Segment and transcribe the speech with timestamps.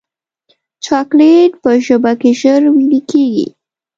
[0.85, 3.47] چاکلېټ په ژبه کې ژر ویلې کېږي.